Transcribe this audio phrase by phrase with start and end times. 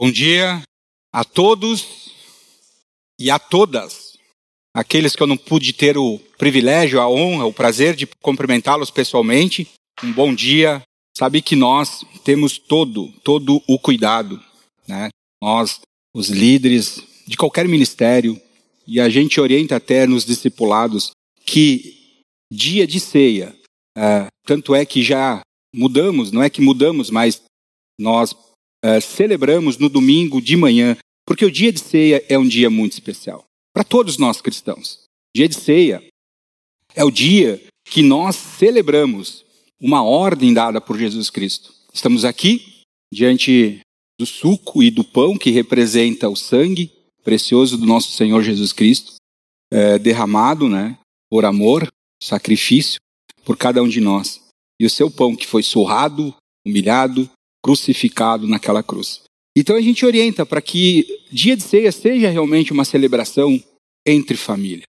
[0.00, 0.62] Bom dia
[1.12, 2.10] a todos
[3.20, 4.16] e a todas.
[4.74, 9.68] Aqueles que eu não pude ter o privilégio, a honra, o prazer de cumprimentá-los pessoalmente.
[10.02, 10.80] Um bom dia.
[11.14, 14.42] Sabe que nós temos todo, todo o cuidado,
[14.88, 15.10] né?
[15.42, 15.80] Nós,
[16.14, 18.40] os líderes de qualquer ministério,
[18.86, 21.10] e a gente orienta até nos discipulados
[21.44, 23.54] que dia de ceia,
[23.94, 25.42] é, tanto é que já
[25.74, 27.42] mudamos, não é que mudamos, mas
[28.00, 28.34] nós
[28.84, 30.96] uh, celebramos no domingo de manhã,
[31.26, 35.04] porque o dia de ceia é um dia muito especial para todos nós cristãos.
[35.34, 36.02] Dia de ceia
[36.94, 39.44] é o dia que nós celebramos
[39.80, 41.72] uma ordem dada por Jesus Cristo.
[41.92, 42.82] Estamos aqui
[43.12, 43.80] diante
[44.18, 49.14] do suco e do pão que representa o sangue precioso do nosso Senhor Jesus Cristo,
[49.72, 50.98] é, derramado, né,
[51.30, 51.88] por amor,
[52.22, 53.00] sacrifício
[53.44, 54.40] por cada um de nós.
[54.78, 56.34] E o seu pão que foi surrado,
[56.66, 57.30] humilhado,
[57.62, 59.22] crucificado naquela cruz.
[59.56, 63.62] Então a gente orienta para que dia de ceia seja realmente uma celebração
[64.06, 64.84] entre família.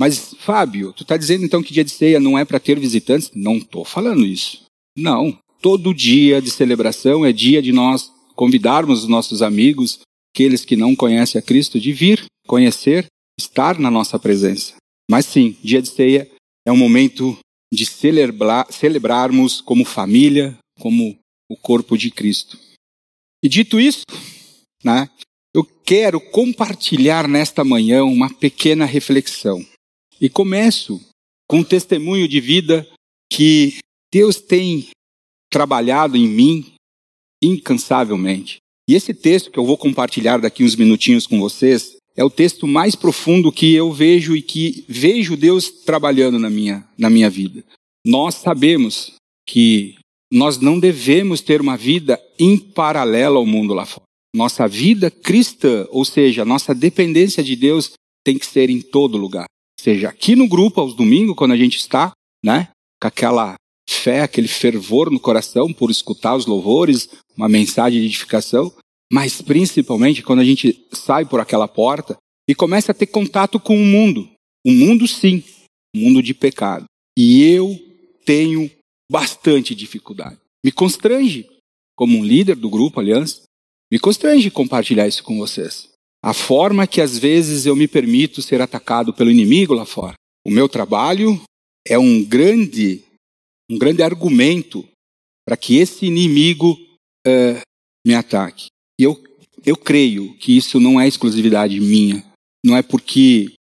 [0.00, 3.30] Mas, Fábio, tu está dizendo então que dia de ceia não é para ter visitantes?
[3.34, 4.64] Não estou falando isso.
[4.96, 5.38] Não.
[5.60, 10.00] Todo dia de celebração é dia de nós convidarmos os nossos amigos,
[10.34, 13.06] aqueles que não conhecem a Cristo, de vir, conhecer,
[13.38, 14.74] estar na nossa presença.
[15.08, 16.28] Mas sim, dia de ceia
[16.66, 17.38] é um momento
[17.72, 21.16] de celebrar, celebrarmos como família, como
[21.52, 22.58] o corpo de Cristo.
[23.42, 24.04] E dito isso,
[24.82, 25.10] né,
[25.54, 29.64] eu quero compartilhar nesta manhã uma pequena reflexão.
[30.18, 31.00] E começo
[31.46, 32.88] com um testemunho de vida
[33.30, 33.78] que
[34.10, 34.88] Deus tem
[35.50, 36.72] trabalhado em mim
[37.42, 38.58] incansavelmente.
[38.88, 42.66] E esse texto que eu vou compartilhar daqui uns minutinhos com vocês é o texto
[42.66, 47.64] mais profundo que eu vejo e que vejo Deus trabalhando na minha, na minha vida.
[48.06, 49.12] Nós sabemos
[49.46, 49.96] que
[50.32, 54.06] nós não devemos ter uma vida em paralelo ao mundo lá fora.
[54.34, 57.92] Nossa vida cristã, ou seja, nossa dependência de Deus
[58.24, 59.44] tem que ser em todo lugar.
[59.78, 62.68] Seja aqui no grupo aos domingos, quando a gente está, né,
[63.00, 63.56] com aquela
[63.90, 68.72] fé, aquele fervor no coração por escutar os louvores, uma mensagem de edificação,
[69.12, 72.16] mas principalmente quando a gente sai por aquela porta
[72.48, 74.30] e começa a ter contato com o mundo.
[74.64, 75.44] O mundo, sim,
[75.94, 76.84] o mundo de pecado.
[77.18, 77.78] E eu
[78.24, 78.70] tenho
[79.12, 80.38] bastante dificuldade.
[80.64, 81.46] Me constrange,
[81.94, 83.42] como um líder do grupo Aliança,
[83.92, 85.90] me constrange compartilhar isso com vocês.
[86.24, 90.14] A forma que às vezes eu me permito ser atacado pelo inimigo lá fora.
[90.46, 91.38] O meu trabalho
[91.86, 93.04] é um grande,
[93.70, 94.88] um grande argumento
[95.46, 96.72] para que esse inimigo
[97.26, 97.60] uh,
[98.06, 98.68] me ataque.
[98.98, 99.22] E eu,
[99.66, 102.24] eu creio que isso não é exclusividade minha.
[102.64, 103.52] Não é porque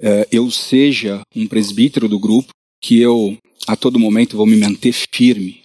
[0.00, 4.92] uh, eu seja um presbítero do grupo que eu a todo momento vou me manter
[4.92, 5.62] firme.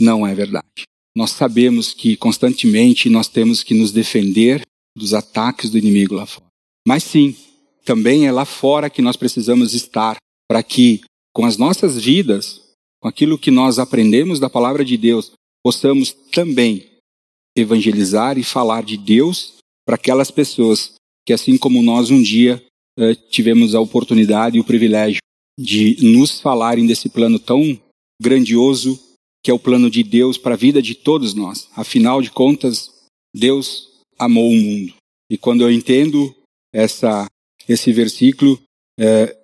[0.00, 0.84] Não é verdade.
[1.14, 4.62] Nós sabemos que constantemente nós temos que nos defender
[4.96, 6.46] dos ataques do inimigo lá fora.
[6.86, 7.36] Mas sim,
[7.84, 10.16] também é lá fora que nós precisamos estar
[10.48, 11.00] para que,
[11.34, 12.60] com as nossas vidas,
[13.00, 15.32] com aquilo que nós aprendemos da palavra de Deus,
[15.62, 16.86] possamos também
[17.56, 19.54] evangelizar e falar de Deus
[19.84, 20.94] para aquelas pessoas
[21.26, 22.62] que, assim como nós um dia
[22.98, 25.20] eh, tivemos a oportunidade e o privilégio
[25.58, 27.80] de nos falarem desse plano tão
[28.20, 28.98] grandioso
[29.42, 31.68] que é o plano de Deus para a vida de todos nós.
[31.76, 32.90] Afinal de contas,
[33.34, 34.94] Deus amou o mundo.
[35.30, 36.34] E quando eu entendo
[36.72, 37.26] essa,
[37.68, 38.60] esse versículo,
[38.98, 39.36] é,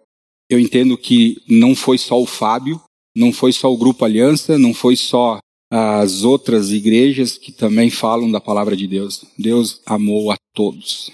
[0.49, 2.81] eu entendo que não foi só o Fábio,
[3.17, 5.39] não foi só o Grupo Aliança, não foi só
[5.71, 9.25] as outras igrejas que também falam da palavra de Deus.
[9.37, 11.11] Deus amou a todos.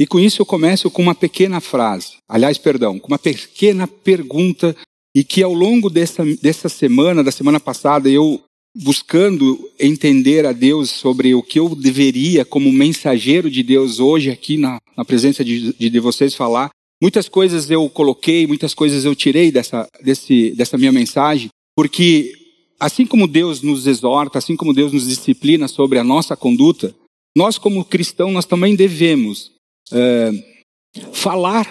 [0.00, 4.74] E com isso eu começo com uma pequena frase, aliás, perdão, com uma pequena pergunta,
[5.14, 8.40] e que ao longo dessa, dessa semana, da semana passada, eu
[8.74, 14.56] buscando entender a Deus sobre o que eu deveria, como mensageiro de Deus hoje aqui
[14.56, 16.70] na, na presença de, de vocês falar,
[17.02, 22.32] muitas coisas eu coloquei, muitas coisas eu tirei dessa, desse, dessa minha mensagem, porque
[22.78, 26.94] assim como Deus nos exorta, assim como Deus nos disciplina sobre a nossa conduta,
[27.36, 29.59] nós como cristãos, nós também devemos
[29.92, 30.30] é,
[31.12, 31.68] falar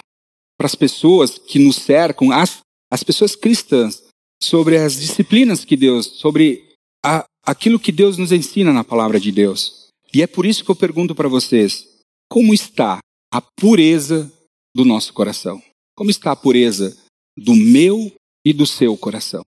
[0.58, 4.02] para as pessoas que nos cercam, as, as pessoas cristãs,
[4.42, 6.74] sobre as disciplinas que Deus, sobre
[7.04, 9.88] a, aquilo que Deus nos ensina na palavra de Deus.
[10.12, 11.88] E é por isso que eu pergunto para vocês:
[12.28, 12.98] como está
[13.32, 14.30] a pureza
[14.74, 15.62] do nosso coração?
[15.96, 16.96] Como está a pureza
[17.36, 18.12] do meu
[18.44, 19.42] e do seu coração?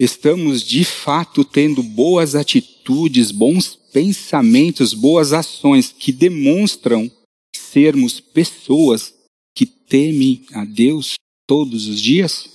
[0.00, 7.10] Estamos de fato tendo boas atitudes, bons pensamentos, boas ações que demonstram
[7.68, 9.14] sermos pessoas
[9.54, 11.14] que temem a Deus
[11.46, 12.50] todos os dias?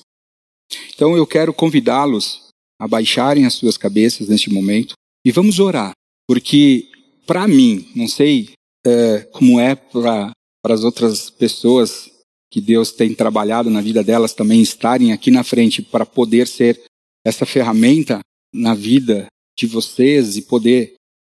[0.94, 2.48] Então eu quero convidá-los
[2.80, 4.94] a baixarem as suas cabeças neste momento
[5.26, 5.94] e vamos orar,
[6.28, 6.90] porque
[7.26, 8.52] para mim, não sei
[8.86, 10.34] é, como é para
[10.66, 12.12] as outras pessoas
[12.52, 16.82] que Deus tem trabalhado na vida delas também estarem aqui na frente para poder ser
[17.26, 18.20] essa ferramenta
[18.54, 19.28] na vida
[19.58, 20.94] de vocês e poder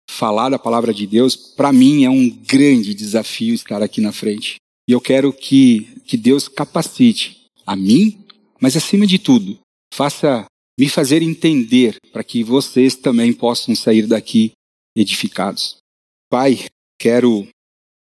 [0.08, 4.56] falar da palavra de Deus, para mim é um grande desafio estar aqui na frente.
[4.88, 8.24] E eu quero que, que Deus capacite a mim,
[8.60, 9.58] mas acima de tudo,
[9.92, 10.46] faça
[10.78, 14.52] me fazer entender para que vocês também possam sair daqui
[14.96, 15.76] edificados.
[16.30, 16.66] Pai,
[16.98, 17.46] quero,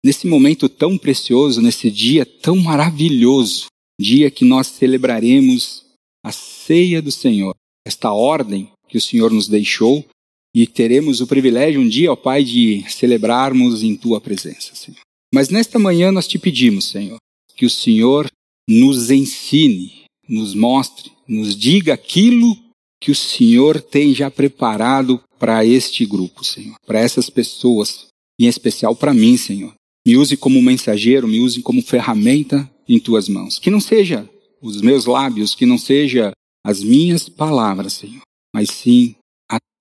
[0.04, 3.66] nesse momento tão precioso, nesse dia tão maravilhoso,
[4.00, 5.84] dia que nós celebraremos
[6.24, 7.54] a ceia do Senhor,
[7.86, 10.04] esta ordem que o Senhor nos deixou
[10.60, 14.98] e teremos o privilégio um dia, ó Pai, de celebrarmos em tua presença, Senhor.
[15.32, 17.16] Mas nesta manhã nós te pedimos, Senhor,
[17.54, 18.28] que o Senhor
[18.68, 22.56] nos ensine, nos mostre, nos diga aquilo
[23.00, 28.96] que o Senhor tem já preparado para este grupo, Senhor, para essas pessoas, em especial
[28.96, 29.72] para mim, Senhor.
[30.04, 33.60] Me use como mensageiro, me use como ferramenta em tuas mãos.
[33.60, 34.28] Que não seja
[34.60, 36.32] os meus lábios, que não seja
[36.66, 38.22] as minhas palavras, Senhor,
[38.52, 39.14] mas sim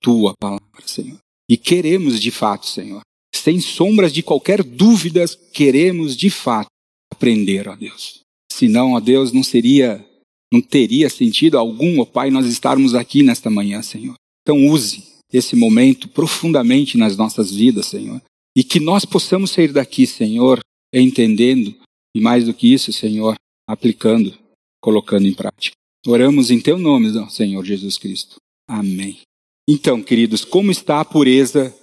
[0.01, 1.17] tua palavra, Senhor.
[1.49, 3.01] E queremos de fato, Senhor,
[3.33, 6.67] sem sombras de qualquer dúvida, queremos de fato
[7.11, 8.21] aprender, ó Deus.
[8.51, 10.05] Senão, ó Deus, não seria,
[10.51, 14.15] não teria sentido algum, ó Pai, nós estarmos aqui nesta manhã, Senhor.
[14.41, 18.21] Então use esse momento profundamente nas nossas vidas, Senhor.
[18.55, 20.59] E que nós possamos sair daqui, Senhor,
[20.93, 21.75] entendendo,
[22.15, 23.35] e mais do que isso, Senhor,
[23.67, 24.33] aplicando,
[24.81, 25.75] colocando em prática.
[26.05, 28.37] Oramos em teu nome, Senhor Jesus Cristo.
[28.67, 29.19] Amém.
[29.69, 31.75] Então, queridos, como está a pureza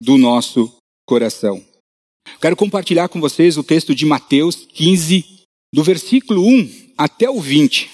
[0.00, 0.72] do nosso
[1.04, 1.64] coração?
[2.40, 5.42] Quero compartilhar com vocês o texto de Mateus 15,
[5.72, 7.90] do versículo 1 até o 20.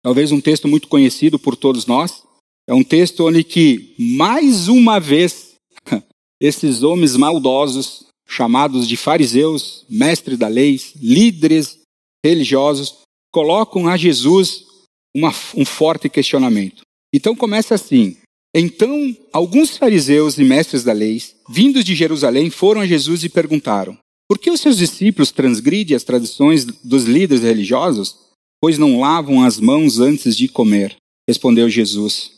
[0.00, 2.22] Talvez um texto muito conhecido por todos nós.
[2.68, 5.54] É um texto onde que, mais uma vez,
[6.40, 11.80] esses homens maldosos, chamados de fariseus, mestres da lei, líderes
[12.24, 12.98] religiosos,
[13.32, 14.64] colocam a Jesus
[15.14, 16.82] uma, um forte questionamento.
[17.12, 18.16] Então começa assim:
[18.54, 23.98] então, alguns fariseus e mestres da lei, vindos de Jerusalém, foram a Jesus e perguntaram:
[24.28, 28.16] Por que os seus discípulos transgridem as tradições dos líderes religiosos,
[28.60, 30.94] pois não lavam as mãos antes de comer?
[31.28, 32.30] Respondeu Jesus.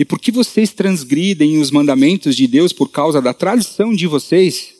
[0.00, 4.72] E por que vocês transgridem os mandamentos de Deus por causa da tradição de vocês?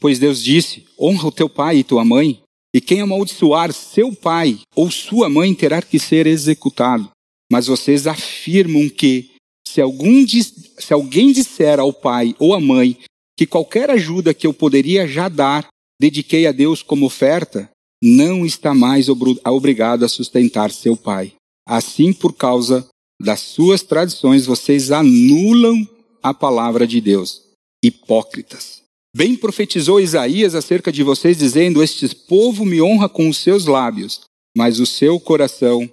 [0.00, 2.42] Pois Deus disse: Honra o teu pai e tua mãe,
[2.74, 7.08] e quem amaldiçoar seu pai ou sua mãe terá que ser executado.
[7.48, 9.35] Mas vocês afirmam que
[9.66, 12.98] se, algum, se alguém disser ao pai ou à mãe
[13.36, 15.66] que qualquer ajuda que eu poderia já dar,
[16.00, 17.68] dediquei a Deus como oferta,
[18.02, 21.34] não está mais obrigado a sustentar seu pai.
[21.68, 22.86] Assim, por causa
[23.20, 25.86] das suas tradições, vocês anulam
[26.22, 27.42] a palavra de Deus.
[27.82, 28.82] Hipócritas.
[29.14, 34.20] Bem profetizou Isaías acerca de vocês, dizendo: Este povo me honra com os seus lábios,
[34.56, 35.90] mas o seu coração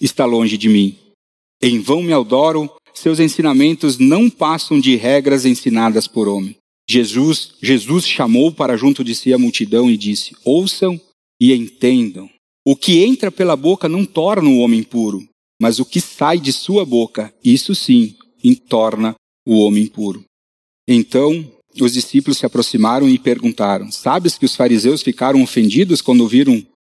[0.00, 0.98] está longe de mim.
[1.62, 6.56] Em vão me adoram, seus ensinamentos não passam de regras ensinadas por homem.
[6.88, 11.00] Jesus, Jesus chamou para junto de si a multidão e disse: Ouçam
[11.40, 12.28] e entendam.
[12.64, 15.26] O que entra pela boca não torna o homem puro,
[15.60, 18.14] mas o que sai de sua boca, isso sim,
[18.54, 19.14] torna
[19.46, 20.24] o homem puro.
[20.86, 21.44] Então
[21.80, 26.24] os discípulos se aproximaram e perguntaram: Sabes que os fariseus ficaram ofendidos quando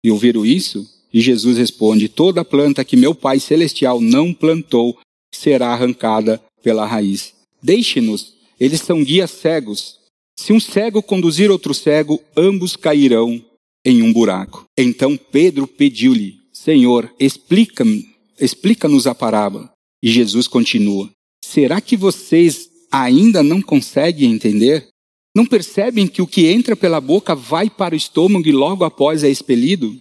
[0.04, 0.90] e ouviram isso?
[1.14, 4.98] E Jesus responde: Toda planta que meu Pai celestial não plantou
[5.38, 7.34] será arrancada pela raiz.
[7.62, 10.00] Deixe-nos, eles são guias cegos.
[10.38, 13.44] Se um cego conduzir outro cego, ambos cairão
[13.86, 14.66] em um buraco.
[14.78, 19.72] Então Pedro pediu-lhe: Senhor, explica-nos explica a parábola.
[20.02, 21.10] E Jesus continua:
[21.44, 24.88] Será que vocês ainda não conseguem entender?
[25.36, 29.24] Não percebem que o que entra pela boca vai para o estômago e logo após
[29.24, 30.00] é expelido?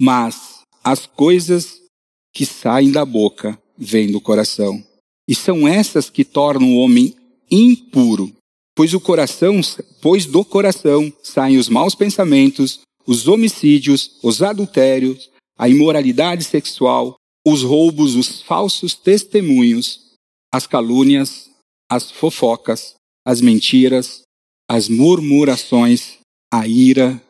[0.00, 1.80] Mas as coisas
[2.32, 4.82] que saem da boca vem do coração.
[5.28, 7.14] E são essas que tornam o homem
[7.50, 8.32] impuro,
[8.74, 9.60] pois o coração,
[10.00, 17.16] pois do coração saem os maus pensamentos, os homicídios, os adultérios, a imoralidade sexual,
[17.46, 20.12] os roubos, os falsos testemunhos,
[20.52, 21.50] as calúnias,
[21.90, 24.22] as fofocas, as mentiras,
[24.68, 26.18] as murmurações,
[26.52, 27.22] a ira,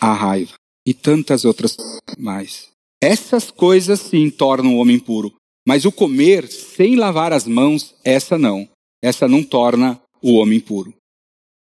[0.00, 0.54] a raiva
[0.86, 1.76] e tantas outras
[2.16, 2.68] mais.
[3.02, 5.34] Essas coisas sim tornam o homem puro,
[5.66, 8.68] mas o comer sem lavar as mãos, essa não.
[9.02, 10.94] Essa não torna o homem puro.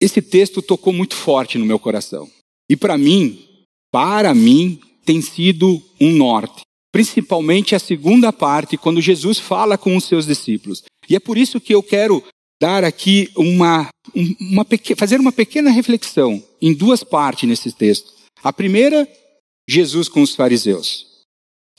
[0.01, 2.29] Esse texto tocou muito forte no meu coração.
[2.69, 3.47] E para mim,
[3.93, 6.63] para mim, tem sido um norte.
[6.91, 10.83] Principalmente a segunda parte, quando Jesus fala com os seus discípulos.
[11.09, 12.23] E é por isso que eu quero
[12.61, 13.89] dar aqui uma,
[14.41, 14.67] uma
[14.97, 18.13] fazer uma pequena reflexão em duas partes nesse texto.
[18.43, 19.09] A primeira,
[19.69, 21.07] Jesus com os fariseus.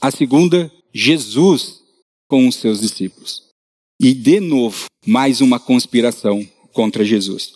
[0.01, 1.82] A segunda, Jesus
[2.27, 3.43] com os seus discípulos.
[3.99, 7.53] E de novo, mais uma conspiração contra Jesus.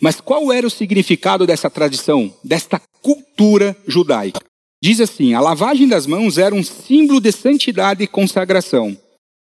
[0.00, 4.40] Mas qual era o significado dessa tradição, desta cultura judaica?
[4.82, 8.96] Diz assim: a lavagem das mãos era um símbolo de santidade e consagração.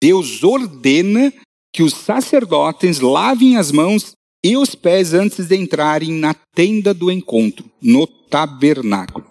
[0.02, 1.32] Deus ordena
[1.72, 4.12] que os sacerdotes lavem as mãos
[4.44, 9.26] e os pés antes de entrarem na tenda do encontro, no tabernáculo.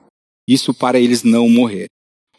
[0.47, 1.87] Isso para eles não morrer.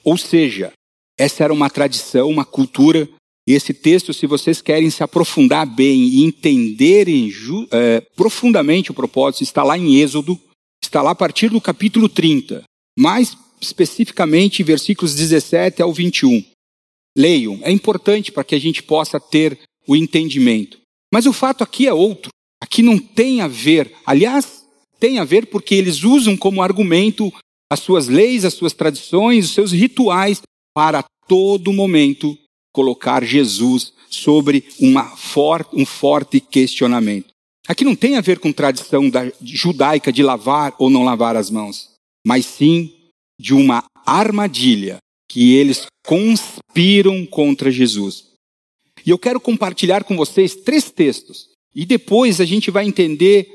[0.04, 0.72] Ou seja,
[1.18, 3.08] essa era uma tradição, uma cultura.
[3.48, 7.32] E esse texto, se vocês querem se aprofundar bem e entenderem
[7.70, 10.38] é, profundamente o propósito, está lá em Êxodo,
[10.82, 12.64] está lá a partir do capítulo 30,
[12.98, 16.44] mais especificamente versículos 17 ao 21.
[17.16, 20.78] Leiam, é importante para que a gente possa ter o entendimento.
[21.12, 22.30] Mas o fato aqui é outro.
[22.62, 24.64] Aqui não tem a ver, aliás,
[24.98, 27.32] tem a ver porque eles usam como argumento
[27.70, 30.40] as suas leis, as suas tradições, os seus rituais
[30.76, 32.36] para todo momento
[32.70, 34.62] colocar Jesus sobre
[35.16, 37.32] for, um forte questionamento.
[37.66, 41.48] Aqui não tem a ver com tradição da, judaica de lavar ou não lavar as
[41.48, 41.92] mãos,
[42.26, 42.92] mas sim
[43.40, 48.26] de uma armadilha que eles conspiram contra Jesus.
[49.04, 53.48] E eu quero compartilhar com vocês três textos, e depois a gente vai entender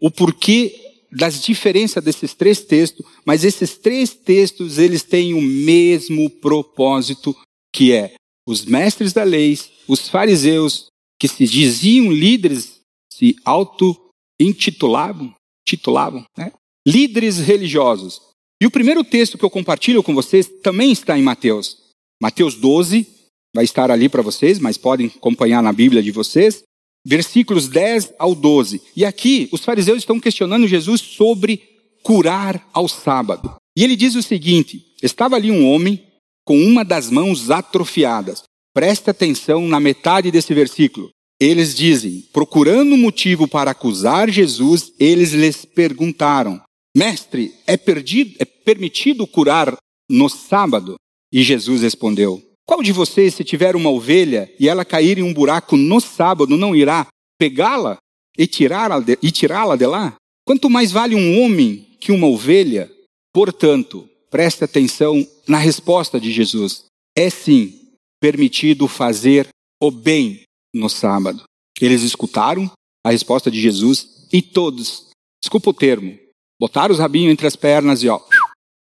[0.00, 0.74] o porquê
[1.14, 7.36] das diferenças desses três textos, mas esses três textos eles têm o mesmo propósito,
[7.72, 8.14] que é
[8.46, 10.86] os mestres da lei, os fariseus
[11.18, 12.80] que se diziam líderes,
[13.12, 15.32] se auto-intitulavam,
[15.66, 16.52] titulavam, né?
[16.86, 18.20] líderes religiosos.
[18.60, 21.78] E o primeiro texto que eu compartilho com vocês também está em Mateus.
[22.20, 23.06] Mateus 12,
[23.54, 26.62] vai estar ali para vocês, mas podem acompanhar na Bíblia de vocês
[27.04, 28.80] versículos 10 ao 12.
[28.96, 31.60] E aqui os fariseus estão questionando Jesus sobre
[32.02, 33.56] curar ao sábado.
[33.76, 36.02] E ele diz o seguinte: estava ali um homem
[36.44, 38.42] com uma das mãos atrofiadas.
[38.72, 41.10] Preste atenção na metade desse versículo.
[41.40, 46.60] Eles dizem, procurando motivo para acusar Jesus, eles lhes perguntaram:
[46.96, 49.76] Mestre, é, perdido, é permitido curar
[50.08, 50.94] no sábado?
[51.32, 55.34] E Jesus respondeu: qual de vocês, se tiver uma ovelha e ela cair em um
[55.34, 57.06] buraco no sábado, não irá
[57.38, 57.98] pegá-la
[58.38, 60.16] e tirá-la de, tirá de lá?
[60.46, 62.90] Quanto mais vale um homem que uma ovelha?
[63.32, 66.84] Portanto, preste atenção na resposta de Jesus.
[67.16, 67.80] É sim
[68.20, 69.48] permitido fazer
[69.80, 70.42] o bem
[70.74, 71.42] no sábado.
[71.80, 72.70] Eles escutaram
[73.04, 75.10] a resposta de Jesus e todos,
[75.42, 76.18] desculpa o termo,
[76.58, 78.20] botaram os rabinhos entre as pernas e ó,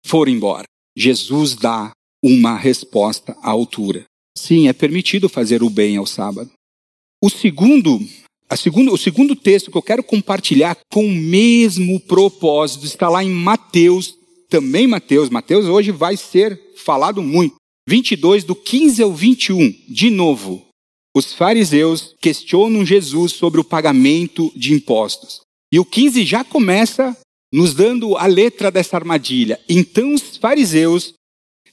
[0.06, 0.64] foram embora.
[0.96, 1.92] Jesus dá
[2.22, 4.04] uma resposta à altura.
[4.36, 6.50] Sim, é permitido fazer o bem ao sábado.
[7.22, 8.00] O segundo,
[8.48, 13.24] a segundo, o segundo texto que eu quero compartilhar com o mesmo propósito está lá
[13.24, 14.14] em Mateus,
[14.48, 15.30] também Mateus.
[15.30, 17.56] Mateus hoje vai ser falado muito.
[17.88, 19.74] 22, do 15 ao 21.
[19.88, 20.66] De novo,
[21.16, 25.40] os fariseus questionam Jesus sobre o pagamento de impostos.
[25.72, 27.16] E o 15 já começa
[27.52, 29.58] nos dando a letra dessa armadilha.
[29.68, 31.14] Então os fariseus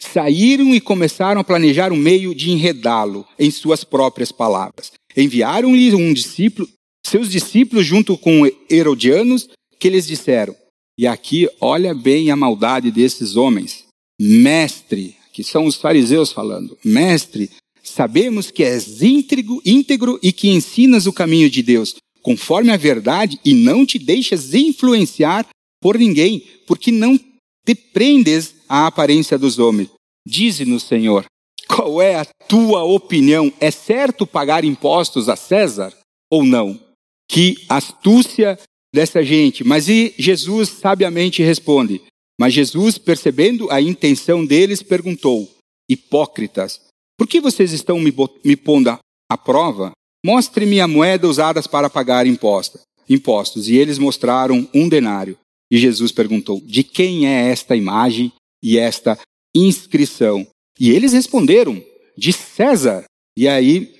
[0.03, 4.91] saíram e começaram a planejar um meio de enredá-lo, em suas próprias palavras.
[5.15, 6.67] Enviaram-lhe um discípulo,
[7.05, 10.55] seus discípulos, junto com Herodianos, que lhes disseram:
[10.97, 13.85] E aqui, olha bem a maldade desses homens.
[14.19, 17.49] Mestre, que são os fariseus falando, mestre,
[17.83, 23.39] sabemos que és íntegro, íntegro e que ensinas o caminho de Deus, conforme a verdade,
[23.43, 25.47] e não te deixas influenciar
[25.81, 27.19] por ninguém, porque não
[27.65, 29.91] te prendes à aparência dos homens.
[30.27, 31.25] Dize-nos, Senhor,
[31.67, 33.53] qual é a tua opinião?
[33.59, 35.93] É certo pagar impostos a César
[36.27, 36.79] ou não?
[37.29, 38.57] Que astúcia
[38.91, 39.63] dessa gente.
[39.63, 42.01] Mas e Jesus sabiamente responde.
[42.39, 45.47] Mas Jesus, percebendo a intenção deles, perguntou:
[45.87, 46.81] Hipócritas,
[47.15, 48.11] por que vocês estão me,
[48.43, 48.97] me pondo
[49.29, 49.91] à prova?
[50.25, 53.69] Mostre-me a moeda usada para pagar imposta, impostos.
[53.69, 55.37] E eles mostraram um denário.
[55.71, 58.31] E Jesus perguntou: De quem é esta imagem
[58.63, 59.19] e esta
[59.53, 60.47] inscrição?
[60.79, 61.83] E eles responderam:
[62.17, 63.03] De César.
[63.37, 63.93] E aí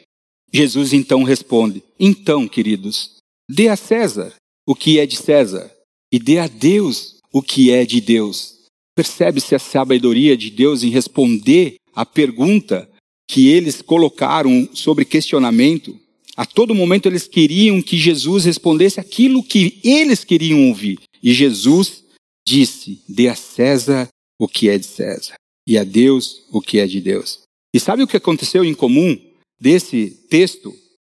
[0.52, 3.18] Jesus então responde: Então, queridos,
[3.50, 4.34] dê a César
[4.66, 5.70] o que é de César
[6.12, 8.62] e dê a Deus o que é de Deus.
[8.96, 12.88] Percebe-se a sabedoria de Deus em responder à pergunta
[13.28, 16.00] que eles colocaram sobre questionamento?
[16.36, 21.00] A todo momento eles queriam que Jesus respondesse aquilo que eles queriam ouvir.
[21.22, 22.04] E Jesus
[22.48, 24.08] disse: dê a César
[24.40, 25.36] o que é de César
[25.68, 27.42] e a Deus o que é de Deus.
[27.74, 29.20] E sabe o que aconteceu em comum
[29.60, 30.74] desse texto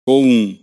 [0.06, 0.56] com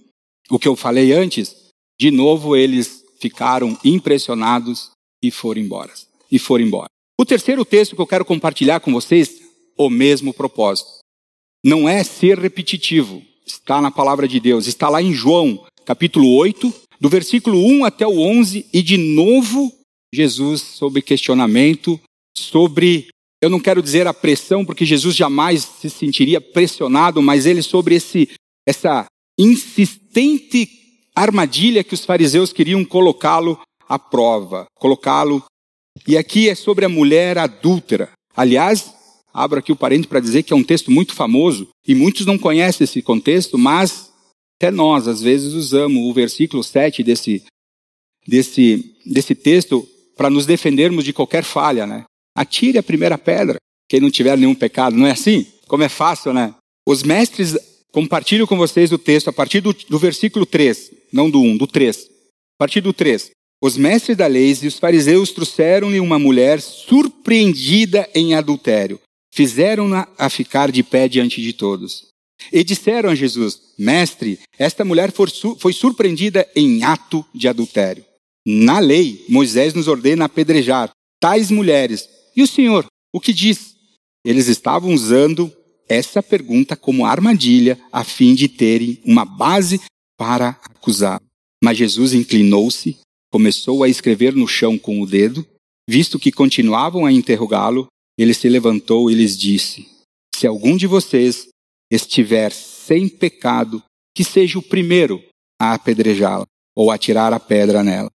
[0.50, 1.56] o que eu falei antes,
[2.00, 4.92] de novo eles ficaram impressionados
[5.22, 5.94] e foram embora.
[6.32, 6.90] E foram embora.
[7.20, 9.42] O terceiro texto que eu quero compartilhar com vocês,
[9.78, 10.90] o mesmo propósito.
[11.64, 16.74] Não é ser repetitivo, está na palavra de Deus, está lá em João, capítulo 8,
[17.00, 19.72] do versículo 1 até o 11, e de novo
[20.14, 22.00] Jesus sobre questionamento,
[22.36, 23.08] sobre,
[23.42, 27.96] eu não quero dizer a pressão, porque Jesus jamais se sentiria pressionado, mas ele sobre
[27.96, 28.30] esse,
[28.68, 29.06] essa
[29.38, 30.70] insistente
[31.16, 35.44] armadilha que os fariseus queriam colocá-lo à prova, colocá-lo.
[36.08, 38.12] E aqui é sobre a mulher adúltera.
[38.36, 38.94] Aliás,
[39.34, 42.38] abro aqui o parente para dizer que é um texto muito famoso e muitos não
[42.38, 44.12] conhecem esse contexto, mas
[44.58, 47.44] até nós às vezes usamos o versículo 7 desse
[48.26, 52.06] desse desse texto para nos defendermos de qualquer falha, né?
[52.36, 53.58] Atire a primeira pedra,
[53.90, 55.46] quem não tiver nenhum pecado, não é assim?
[55.68, 56.54] Como é fácil, né?
[56.88, 57.58] Os mestres
[57.92, 61.68] compartilho com vocês o texto a partir do, do versículo 3, não do 1, do
[61.68, 61.98] 3.
[61.98, 63.30] A partir do 3.
[63.62, 69.00] Os mestres da lei e os fariseus trouxeram-lhe uma mulher surpreendida em adultério.
[69.34, 72.08] Fizeram-na a ficar de pé diante de todos.
[72.52, 78.04] E disseram a Jesus: Mestre, esta mulher foi surpreendida em ato de adultério.
[78.46, 82.10] Na lei, Moisés nos ordena apedrejar tais mulheres.
[82.36, 83.76] E o Senhor, o que diz?
[84.26, 85.52] Eles estavam usando
[85.88, 89.82] essa pergunta como armadilha a fim de terem uma base
[90.18, 91.22] para acusar.
[91.64, 92.98] Mas Jesus inclinou-se,
[93.32, 95.46] começou a escrever no chão com o dedo,
[95.88, 97.88] visto que continuavam a interrogá-lo,
[98.18, 99.88] ele se levantou e lhes disse:
[100.36, 101.48] Se algum de vocês
[101.92, 103.84] estiver sem pecado,
[104.16, 105.24] que seja o primeiro
[105.60, 108.10] a apedrejá-la ou a tirar a pedra nela.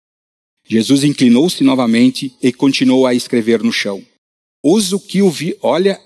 [0.67, 4.03] Jesus inclinou-se novamente e continuou a escrever no chão.
[4.63, 6.01] Os o que ouvi, olha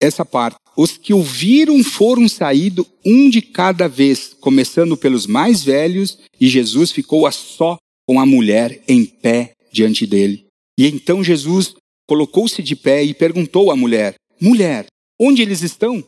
[0.00, 0.56] essa parte.
[0.76, 6.92] Os que ouviram foram saídos um de cada vez, começando pelos mais velhos, e Jesus
[6.92, 10.46] ficou a só com a mulher em pé diante dele.
[10.78, 11.74] E então Jesus
[12.08, 14.86] colocou-se de pé e perguntou à mulher: Mulher,
[15.20, 16.02] onde eles estão?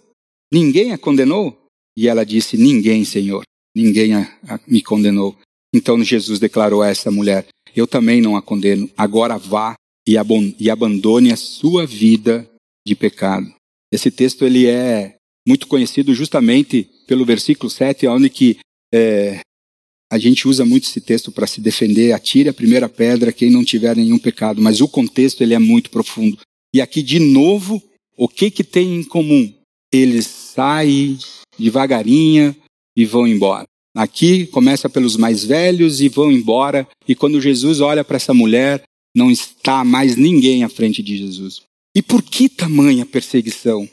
[0.53, 1.67] Ninguém a condenou?
[1.97, 3.43] E ela disse: Ninguém, Senhor,
[3.75, 5.37] ninguém a, a, me condenou.
[5.75, 8.91] Então Jesus declarou a essa mulher: eu também não a condeno.
[8.97, 9.75] Agora vá
[10.07, 10.15] e,
[10.59, 12.49] e abandone a sua vida
[12.87, 13.53] de pecado.
[13.93, 18.59] Esse texto ele é muito conhecido justamente pelo versículo 7, onde que
[18.93, 19.41] é,
[20.11, 23.65] a gente usa muito esse texto para se defender, atire a primeira pedra quem não
[23.65, 26.39] tiver nenhum pecado, mas o contexto ele é muito profundo.
[26.75, 27.83] E aqui de novo,
[28.17, 29.53] o que que tem em comum?
[29.93, 31.19] Eles saem
[31.59, 32.55] devagarinho
[32.97, 33.67] e vão embora.
[33.95, 36.87] Aqui começa pelos mais velhos e vão embora.
[37.09, 38.83] E quando Jesus olha para essa mulher,
[39.15, 41.63] não está mais ninguém à frente de Jesus.
[41.95, 43.89] E por que tamanha perseguição?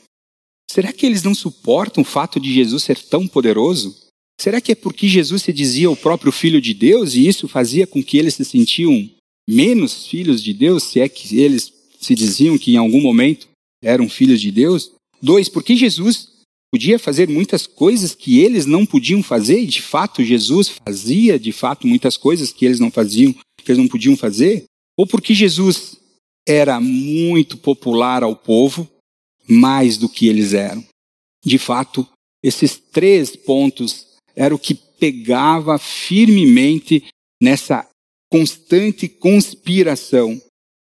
[0.70, 3.96] Será que eles não suportam o fato de Jesus ser tão poderoso?
[4.40, 7.86] Será que é porque Jesus se dizia o próprio Filho de Deus e isso fazia
[7.86, 9.10] com que eles se sentiam
[9.48, 13.48] menos filhos de Deus, se é que eles se diziam que em algum momento
[13.82, 14.92] eram filhos de Deus?
[15.20, 16.28] Dois, porque Jesus
[16.72, 21.52] podia fazer muitas coisas que eles não podiam fazer, e de fato Jesus fazia de
[21.52, 24.64] fato muitas coisas que eles não faziam, que eles não podiam fazer,
[24.96, 25.96] ou porque Jesus
[26.46, 28.88] era muito popular ao povo,
[29.46, 30.84] mais do que eles eram.
[31.44, 32.06] De fato,
[32.42, 37.04] esses três pontos eram o que pegava firmemente
[37.40, 37.88] nessa
[38.30, 40.40] constante conspiração.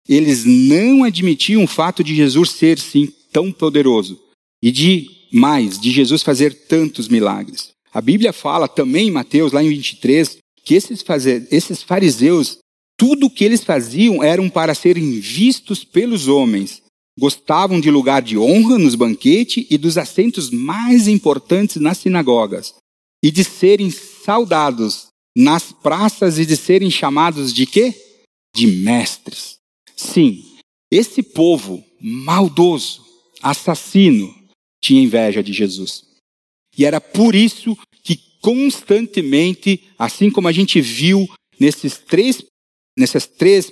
[0.07, 4.19] Eles não admitiam o fato de Jesus ser sim tão poderoso
[4.61, 7.69] e de mais de Jesus fazer tantos milagres.
[7.93, 12.57] A Bíblia fala também em Mateus, lá em 23, que esses, fazer, esses fariseus,
[12.97, 16.81] tudo o que eles faziam eram para serem vistos pelos homens.
[17.19, 22.75] Gostavam de lugar de honra nos banquetes e dos assentos mais importantes nas sinagogas.
[23.23, 27.93] E de serem saudados nas praças e de serem chamados de quê?
[28.55, 29.57] De mestres.
[29.95, 30.43] Sim,
[30.89, 33.01] esse povo maldoso,
[33.41, 34.33] assassino,
[34.81, 36.03] tinha inveja de Jesus.
[36.77, 42.43] E era por isso que constantemente, assim como a gente viu nesses três,
[42.97, 43.71] nesses três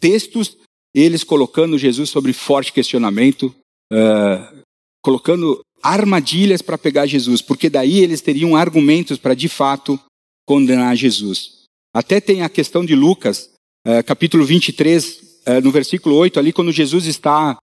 [0.00, 0.56] textos,
[0.94, 3.54] eles colocando Jesus sobre forte questionamento,
[3.92, 4.62] uh,
[5.02, 10.00] colocando armadilhas para pegar Jesus, porque daí eles teriam argumentos para de fato
[10.46, 11.64] condenar Jesus.
[11.94, 13.50] Até tem a questão de Lucas,
[13.86, 17.58] uh, capítulo 23, uh, no versículo 8, ali, quando Jesus está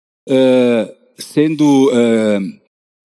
[1.17, 1.91] sendo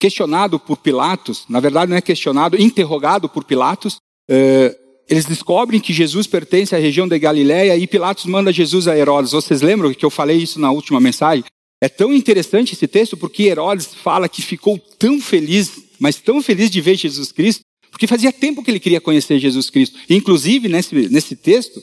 [0.01, 4.75] questionado por Pilatos, na verdade não é questionado, interrogado por Pilatos, é,
[5.07, 9.31] eles descobrem que Jesus pertence à região da Galiléia e Pilatos manda Jesus a Herodes.
[9.31, 11.43] Vocês lembram que eu falei isso na última mensagem?
[11.79, 16.71] É tão interessante esse texto porque Herodes fala que ficou tão feliz, mas tão feliz
[16.71, 17.61] de ver Jesus Cristo,
[17.91, 19.99] porque fazia tempo que ele queria conhecer Jesus Cristo.
[20.09, 21.79] Inclusive, nesse, nesse texto,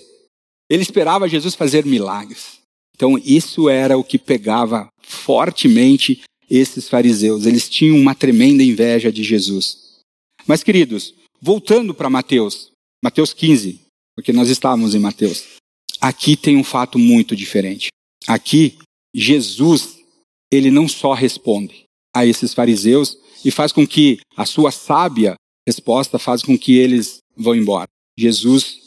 [0.69, 2.59] ele esperava Jesus fazer milagres.
[2.97, 7.47] Então, isso era o que pegava fortemente esses fariseus.
[7.47, 9.99] Eles tinham uma tremenda inveja de Jesus.
[10.47, 12.71] Mas, queridos, voltando para Mateus,
[13.03, 13.81] Mateus 15,
[14.15, 15.45] porque nós estávamos em Mateus.
[16.01, 17.89] Aqui tem um fato muito diferente.
[18.27, 18.79] Aqui,
[19.15, 19.99] Jesus,
[20.51, 21.85] ele não só responde
[22.15, 25.35] a esses fariseus e faz com que a sua sábia
[25.67, 27.89] resposta faz com que eles vão embora.
[28.19, 28.79] Jesus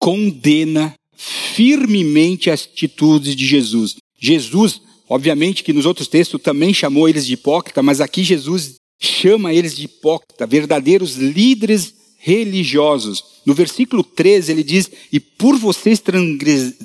[0.00, 3.96] condena firmemente as atitudes de Jesus.
[4.18, 4.80] Jesus,
[5.12, 9.76] obviamente que nos outros textos também chamou eles de hipócrita, mas aqui Jesus chama eles
[9.76, 13.22] de hipócrita, verdadeiros líderes religiosos.
[13.44, 16.00] No versículo 13 ele diz: E por vocês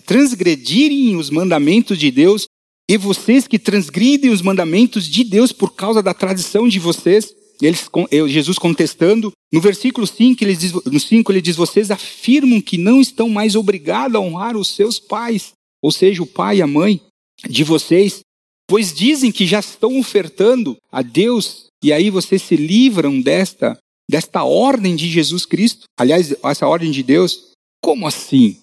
[0.05, 2.47] transgredirem os mandamentos de Deus,
[2.89, 7.89] e vocês que transgridem os mandamentos de Deus por causa da tradição de vocês, eles,
[8.27, 12.99] Jesus contestando, no versículo 5 ele, diz, no 5 ele diz: Vocês afirmam que não
[12.99, 16.99] estão mais obrigados a honrar os seus pais, ou seja, o pai e a mãe
[17.45, 18.21] de vocês,
[18.67, 23.78] pois dizem que já estão ofertando a Deus, e aí vocês se livram desta,
[24.10, 25.86] desta ordem de Jesus Cristo.
[25.97, 28.58] Aliás, essa ordem de Deus, como assim?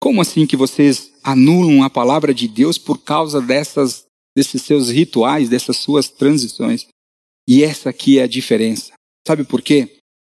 [0.00, 4.04] Como assim que vocês anulam a palavra de Deus por causa dessas,
[4.36, 6.86] desses seus rituais, dessas suas transições?
[7.48, 8.92] E essa aqui é a diferença.
[9.26, 9.96] Sabe por quê?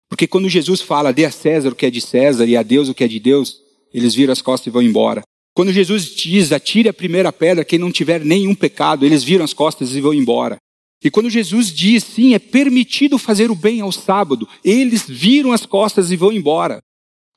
[0.10, 2.88] Porque quando Jesus fala, dê a César o que é de César e a Deus
[2.88, 3.62] o que é de Deus,
[3.94, 5.24] eles viram as costas e vão embora.
[5.56, 9.54] Quando Jesus diz, atire a primeira pedra quem não tiver nenhum pecado, eles viram as
[9.54, 10.58] costas e vão embora.
[11.04, 15.66] E quando Jesus diz, sim, é permitido fazer o bem ao sábado, eles viram as
[15.66, 16.80] costas e vão embora.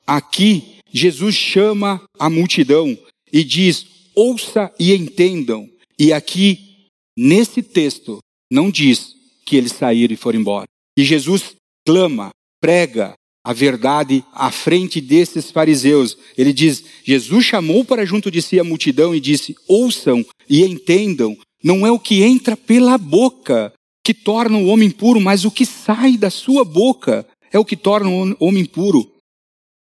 [0.05, 2.97] Aqui, Jesus chama a multidão
[3.31, 5.69] e diz, ouça e entendam.
[5.99, 9.13] E aqui, nesse texto, não diz,
[9.45, 10.67] que eles saíram e foram embora.
[10.97, 13.13] E Jesus clama, prega
[13.47, 16.17] a verdade à frente desses fariseus.
[16.37, 21.37] Ele diz: Jesus chamou para junto de si a multidão e disse: Ouçam e entendam,
[21.63, 23.71] não é o que entra pela boca
[24.03, 27.77] que torna o homem puro, mas o que sai da sua boca é o que
[27.77, 29.09] torna o homem puro.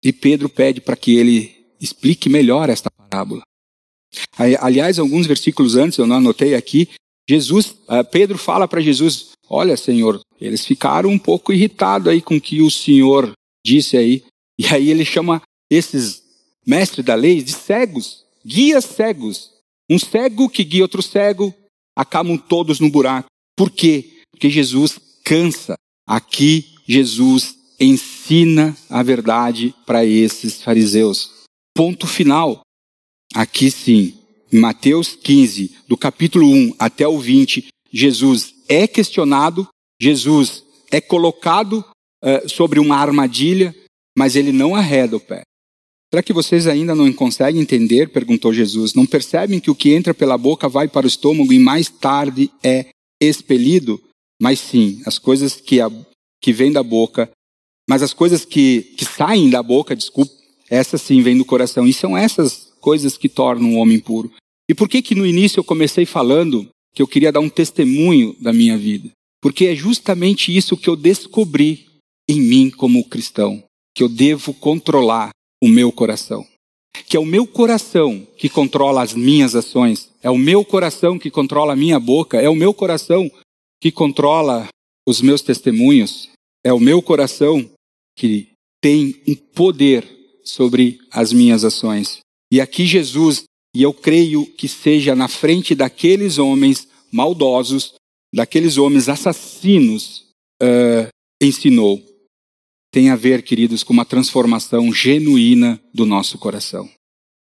[0.05, 1.51] E Pedro pede para que ele
[1.81, 3.41] explique melhor esta parábola.
[4.61, 6.87] Aliás, alguns versículos antes, eu não anotei aqui,
[7.27, 12.37] Jesus, ah, Pedro fala para Jesus: Olha, Senhor, eles ficaram um pouco irritados aí com
[12.37, 13.33] o que o Senhor
[13.65, 14.25] disse aí.
[14.59, 16.23] E aí ele chama esses
[16.67, 19.51] mestres da lei de cegos, guias cegos.
[19.91, 21.55] Um cego que guia outro cego,
[21.97, 23.29] acabam todos no buraco.
[23.57, 24.21] Por quê?
[24.31, 25.75] Porque Jesus cansa.
[26.07, 31.45] Aqui Jesus ensina a verdade para esses fariseus.
[31.75, 32.61] Ponto final.
[33.35, 34.15] Aqui sim,
[34.53, 39.67] Mateus 15, do capítulo 1 até o 20, Jesus é questionado,
[40.01, 41.85] Jesus é colocado
[42.25, 43.75] uh, sobre uma armadilha,
[44.17, 45.43] mas ele não arreda o pé.
[46.15, 48.09] Será que vocês ainda não conseguem entender?
[48.11, 48.95] perguntou Jesus.
[48.95, 52.51] Não percebem que o que entra pela boca vai para o estômago e mais tarde
[52.63, 52.87] é
[53.21, 54.01] expelido?
[54.41, 55.91] Mas sim, as coisas que, a,
[56.41, 57.29] que vêm da boca,
[57.89, 60.33] mas as coisas que, que saem da boca, desculpe,
[60.71, 61.87] essas sim vêm do coração.
[61.87, 64.31] E são essas coisas que tornam o homem puro.
[64.69, 68.37] E por que que no início eu comecei falando que eu queria dar um testemunho
[68.41, 69.11] da minha vida?
[69.43, 71.87] Porque é justamente isso que eu descobri
[72.29, 73.63] em mim como cristão,
[73.95, 75.31] que eu devo controlar
[75.63, 76.47] o meu coração.
[77.07, 81.31] Que é o meu coração que controla as minhas ações, é o meu coração que
[81.31, 83.31] controla a minha boca, é o meu coração
[83.81, 84.69] que controla
[85.07, 86.31] os meus testemunhos,
[86.65, 87.69] é o meu coração
[88.17, 88.49] que
[88.81, 90.09] tem um poder
[90.45, 92.21] sobre as minhas ações.
[92.53, 97.95] E aqui Jesus e eu creio que seja na frente daqueles homens maldosos,
[98.33, 100.27] daqueles homens assassinos,
[100.63, 101.09] uh,
[101.43, 102.01] ensinou.
[102.95, 106.89] Tem a ver, queridos, com uma transformação genuína do nosso coração.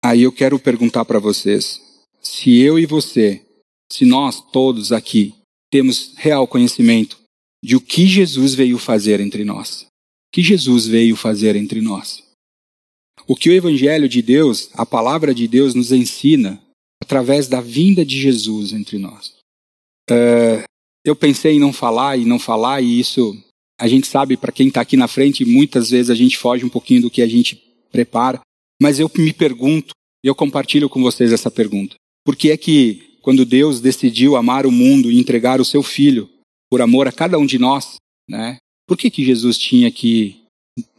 [0.01, 1.81] Aí eu quero perguntar para vocês:
[2.23, 3.45] se eu e você,
[3.91, 5.35] se nós todos aqui
[5.73, 7.19] temos real conhecimento
[7.61, 12.23] de o que Jesus veio fazer entre nós, o que Jesus veio fazer entre nós.
[13.27, 16.63] O que o Evangelho de Deus, a palavra de Deus, nos ensina
[17.03, 19.35] através da vinda de Jesus entre nós.
[20.09, 20.63] Uh,
[21.05, 23.37] eu pensei em não falar e não falar, e isso
[23.85, 26.71] a gente sabe, para quem está aqui na frente, muitas vezes a gente foge um
[26.71, 28.41] pouquinho do que a gente prepara,
[28.81, 29.93] mas eu me pergunto,
[30.23, 31.95] eu compartilho com vocês essa pergunta:
[32.25, 36.31] por que é que, quando Deus decidiu amar o mundo e entregar o seu filho
[36.71, 40.41] por amor a cada um de nós, né, por que, que Jesus tinha que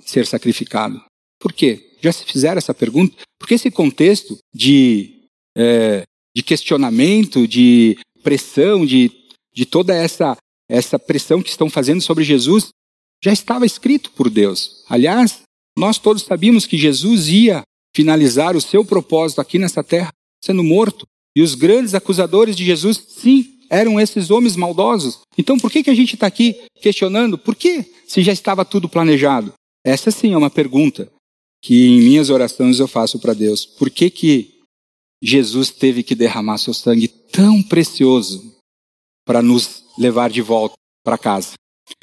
[0.05, 1.03] ser sacrificado?
[1.39, 1.97] Por quê?
[2.03, 3.15] Já se fizeram essa pergunta?
[3.39, 5.23] Porque esse contexto de,
[5.57, 6.03] é,
[6.35, 9.11] de questionamento, de pressão, de,
[9.51, 10.37] de toda essa,
[10.69, 12.69] essa pressão que estão fazendo sobre Jesus,
[13.23, 14.83] já estava escrito por Deus.
[14.89, 15.41] Aliás,
[15.77, 17.63] nós todos sabíamos que Jesus ia
[17.95, 20.11] finalizar o seu propósito aqui nessa terra
[20.43, 21.05] sendo morto.
[21.35, 25.19] E os grandes acusadores de Jesus, sim, eram esses homens maldosos.
[25.37, 27.37] Então por que, que a gente está aqui questionando?
[27.37, 29.53] Por que se já estava tudo planejado?
[29.83, 31.11] Essa sim é uma pergunta
[31.61, 33.65] que em minhas orações eu faço para Deus.
[33.65, 34.55] Por que, que
[35.21, 38.55] Jesus teve que derramar seu sangue tão precioso
[39.25, 41.53] para nos levar de volta para casa?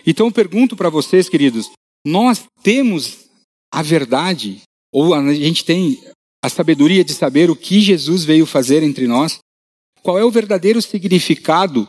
[0.06, 1.70] Então eu pergunto para vocês, queridos,
[2.04, 3.26] nós temos
[3.72, 6.02] a verdade, ou a gente tem
[6.44, 9.38] a sabedoria de saber o que Jesus veio fazer entre nós?
[10.02, 11.88] Qual é o verdadeiro significado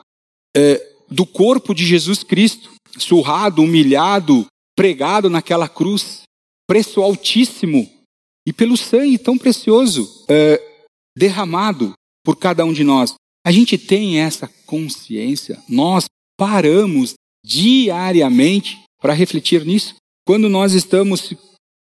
[0.56, 6.22] é, do corpo de Jesus Cristo, surrado, humilhado, pregado naquela cruz,
[6.68, 7.90] preço altíssimo,
[8.48, 10.62] e pelo sangue tão precioso é,
[11.18, 13.16] derramado por cada um de nós?
[13.46, 16.06] A gente tem essa consciência, nós
[16.38, 17.14] paramos
[17.46, 19.96] diariamente para refletir nisso.
[20.26, 21.34] Quando nós estamos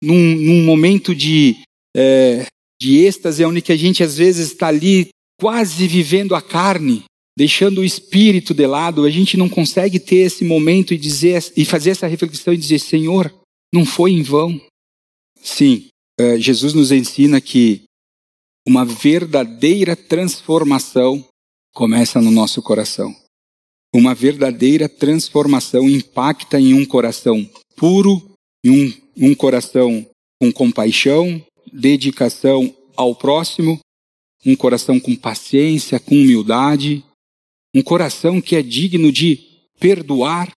[0.02, 1.58] num, num momento de,
[1.96, 2.46] é,
[2.82, 7.04] de êxtase, onde a gente às vezes está ali quase vivendo a carne,
[7.38, 11.66] deixando o espírito de lado, a gente não consegue ter esse momento e dizer e
[11.66, 13.34] fazer essa reflexão e dizer: Senhor,
[13.74, 14.60] não foi em vão.
[15.42, 15.88] Sim,
[16.20, 17.84] é, Jesus nos ensina que
[18.68, 21.26] uma verdadeira transformação
[21.74, 23.16] começa no nosso coração.
[23.94, 28.32] Uma verdadeira transformação impacta em um coração puro,
[28.64, 30.06] em um, um coração
[30.40, 33.80] com compaixão, dedicação ao próximo
[34.46, 37.04] um coração com paciência, com humildade,
[37.74, 39.40] um coração que é digno de
[39.80, 40.52] perdoar.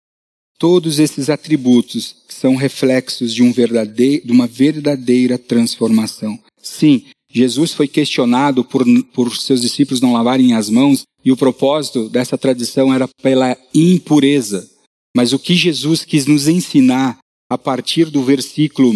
[0.57, 6.39] Todos esses atributos são reflexos de, um de uma verdadeira transformação.
[6.61, 12.09] Sim, Jesus foi questionado por, por seus discípulos não lavarem as mãos, e o propósito
[12.09, 14.69] dessa tradição era pela impureza.
[15.15, 17.17] Mas o que Jesus quis nos ensinar
[17.49, 18.93] a partir do versículo,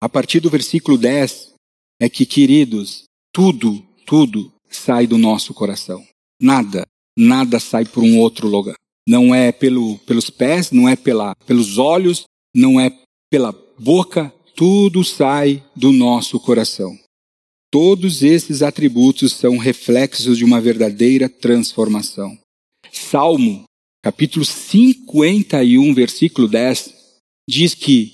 [0.00, 1.54] a partir do versículo 10,
[2.00, 6.06] é que, queridos, tudo tudo sai do nosso coração.
[6.40, 6.86] Nada,
[7.18, 8.76] nada sai por um outro lugar.
[9.06, 12.24] Não é pelo, pelos pés, não é pela, pelos olhos,
[12.54, 12.90] não é
[13.30, 16.96] pela boca, tudo sai do nosso coração.
[17.70, 22.38] Todos esses atributos são reflexos de uma verdadeira transformação.
[22.92, 23.64] Salmo,
[24.02, 26.94] capítulo 51, versículo 10,
[27.48, 28.12] diz que: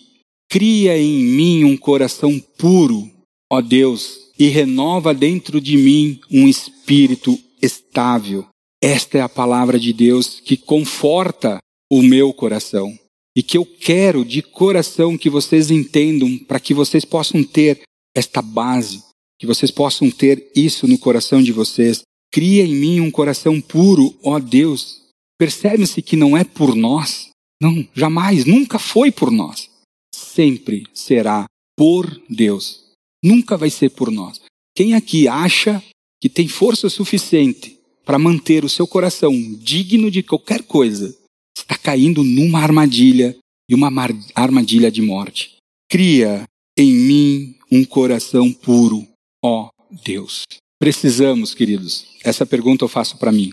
[0.49, 3.11] Cria em mim um coração puro,
[3.51, 8.47] ó Deus, e renova dentro de mim um espírito estável.
[8.83, 11.59] Esta é a palavra de Deus que conforta
[11.91, 12.99] o meu coração
[13.37, 17.83] e que eu quero de coração que vocês entendam para que vocês possam ter
[18.15, 19.03] esta base,
[19.43, 22.03] que vocês possam ter isso no coração de vocês.
[22.31, 25.03] Cria em mim um coração puro, ó Deus.
[25.37, 27.31] Percebe-se que não é por nós.
[27.61, 29.69] Não, jamais, nunca foi por nós.
[30.15, 32.85] Sempre será por Deus.
[33.21, 34.41] Nunca vai ser por nós.
[34.77, 35.83] Quem aqui acha
[36.21, 41.19] que tem força suficiente para manter o seu coração digno de qualquer coisa,
[41.59, 43.37] está caindo numa armadilha
[43.69, 43.91] e uma
[44.37, 45.57] armadilha de morte.
[45.91, 46.45] Cria
[46.79, 49.05] em mim um coração puro,
[49.45, 49.69] ó
[50.05, 50.45] Deus.
[50.79, 52.07] Precisamos, queridos.
[52.25, 53.53] Essa pergunta eu faço para mim,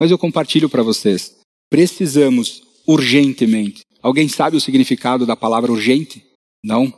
[0.00, 1.36] mas eu compartilho para vocês.
[1.70, 3.80] Precisamos urgentemente.
[4.00, 6.24] Alguém sabe o significado da palavra urgente?
[6.64, 6.92] Não?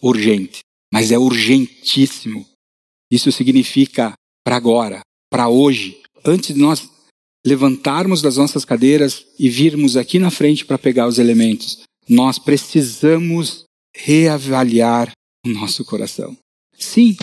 [0.00, 0.60] Urgente
[0.94, 2.46] mas é urgentíssimo.
[3.10, 4.12] Isso significa
[4.44, 6.88] para agora, para hoje, antes de nós
[7.44, 13.64] levantarmos das nossas cadeiras e virmos aqui na frente para pegar os elementos, nós precisamos
[13.92, 15.10] reavaliar
[15.44, 16.36] o nosso coração.
[16.78, 17.16] Sim,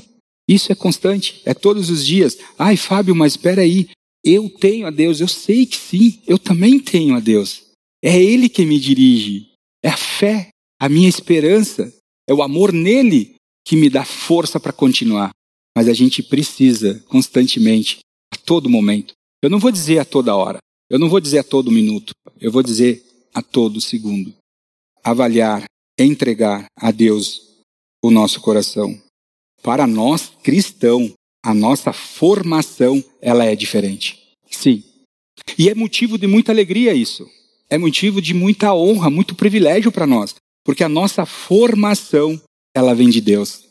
[0.54, 2.38] isso é constante, é todos os dias.
[2.58, 3.90] Ai, Fábio, mas espera aí,
[4.24, 7.64] eu tenho a Deus, eu sei que sim, eu também tenho a Deus.
[8.04, 9.52] É Ele que me dirige,
[9.84, 11.94] é a fé, a minha esperança,
[12.28, 13.36] é o amor nele
[13.66, 15.32] que me dá força para continuar.
[15.76, 18.00] Mas a gente precisa constantemente,
[18.34, 19.14] a todo momento.
[19.42, 20.58] Eu não vou dizer a toda hora,
[20.90, 24.34] eu não vou dizer a todo minuto, eu vou dizer a todo segundo.
[25.04, 25.64] Avaliar,
[25.98, 27.52] entregar a Deus
[28.04, 29.00] o nosso coração.
[29.62, 31.12] Para nós cristãos,
[31.44, 34.20] a nossa formação ela é diferente.
[34.50, 34.84] Sim.
[35.58, 37.28] E é motivo de muita alegria isso.
[37.70, 42.40] É motivo de muita honra, muito privilégio para nós, porque a nossa formação
[42.76, 43.64] ela vem de Deus.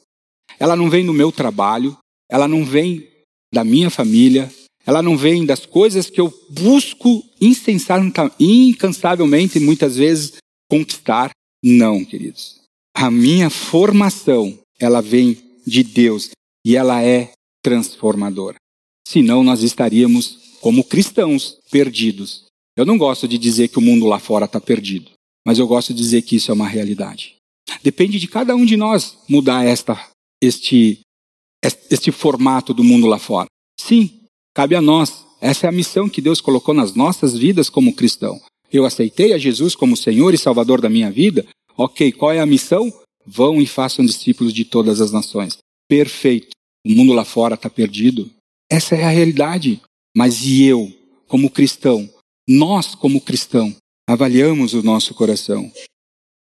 [0.58, 1.96] Ela não vem do meu trabalho,
[2.30, 3.08] ela não vem
[3.52, 4.50] da minha família,
[4.86, 10.34] ela não vem das coisas que eu busco incansavelmente, muitas vezes,
[10.68, 11.30] conquistar.
[11.62, 12.60] Não, queridos.
[12.94, 16.30] A minha formação, ela vem de Deus
[16.64, 18.56] e ela é transformadora.
[19.06, 22.46] Senão nós estaríamos, como cristãos, perdidos.
[22.76, 25.10] Eu não gosto de dizer que o mundo lá fora está perdido.
[25.46, 27.36] mas eu gosto de dizer que isso é uma realidade.
[27.82, 30.08] Depende de cada um de nós mudar esta,
[30.40, 31.00] este,
[31.90, 33.48] este formato do mundo lá fora.
[33.80, 34.20] Sim,
[34.54, 35.24] cabe a nós.
[35.40, 38.40] Essa é a missão que Deus colocou nas nossas vidas como cristão.
[38.72, 41.46] Eu aceitei a Jesus como Senhor e Salvador da minha vida.
[41.76, 42.92] Ok, qual é a missão?
[43.32, 45.58] Vão e façam discípulos de todas as nações.
[45.88, 46.50] Perfeito.
[46.84, 48.30] O mundo lá fora está perdido.
[48.68, 49.80] Essa é a realidade.
[50.16, 50.92] Mas e eu,
[51.28, 52.08] como cristão?
[52.48, 53.74] Nós, como cristão,
[54.08, 55.70] avaliamos o nosso coração.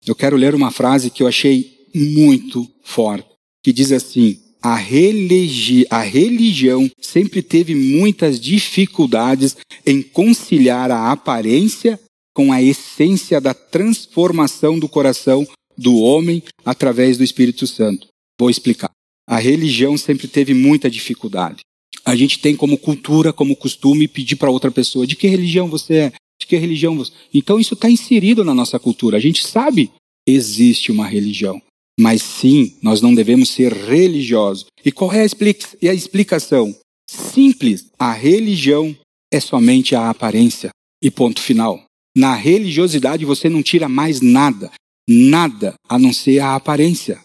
[0.05, 3.29] Eu quero ler uma frase que eu achei muito forte,
[3.63, 12.01] que diz assim: a, religi a religião sempre teve muitas dificuldades em conciliar a aparência
[12.35, 15.47] com a essência da transformação do coração
[15.83, 18.07] do homem através do Espírito Santo.
[18.39, 18.91] Vou explicar.
[19.29, 21.61] A religião sempre teve muita dificuldade.
[22.05, 25.95] A gente tem como cultura, como costume, pedir para outra pessoa: de que religião você
[25.95, 26.13] é?
[26.41, 27.13] De que religião você.
[27.35, 29.17] Então isso está inserido na nossa cultura.
[29.17, 29.91] A gente sabe
[30.27, 31.61] existe uma religião.
[31.99, 34.67] Mas sim, nós não devemos ser religiosos.
[34.85, 36.75] E qual é a explicação?
[37.09, 38.97] Simples: a religião
[39.33, 40.71] é somente a aparência.
[41.03, 41.85] E ponto final.
[42.17, 44.71] Na religiosidade você não tira mais nada,
[45.09, 47.21] nada a não ser a aparência.